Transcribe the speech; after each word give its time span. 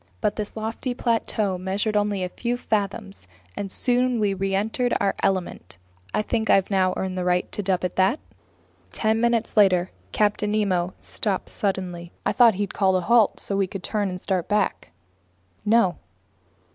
But 0.19 0.35
this 0.35 0.57
lofty 0.57 0.95
plateau 0.95 1.59
measured 1.59 1.95
only 1.95 2.23
a 2.23 2.29
few 2.29 2.57
fathoms, 2.57 3.27
and 3.55 3.71
soon 3.71 4.19
we 4.19 4.33
reentered 4.33 4.97
Our 4.99 5.13
Element. 5.21 5.77
I 6.11 6.23
think 6.23 6.49
I've 6.49 6.71
now 6.71 6.95
earned 6.97 7.19
the 7.19 7.23
right 7.23 7.51
to 7.51 7.61
dub 7.61 7.83
it 7.83 7.97
that. 7.97 8.19
Ten 8.91 9.21
minutes 9.21 9.55
later, 9.55 9.91
Captain 10.11 10.53
Nemo 10.53 10.95
stopped 11.01 11.51
suddenly. 11.51 12.11
I 12.25 12.31
thought 12.31 12.55
he'd 12.55 12.73
called 12.73 12.95
a 12.95 13.01
halt 13.01 13.39
so 13.39 13.53
that 13.53 13.59
we 13.59 13.67
could 13.67 13.83
turn 13.83 14.09
and 14.09 14.19
start 14.19 14.47
back. 14.47 14.89
No. 15.65 15.97